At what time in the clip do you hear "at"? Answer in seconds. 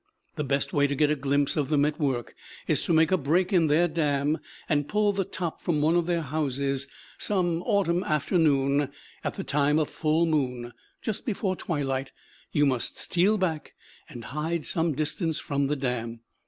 1.85-1.99, 9.23-9.35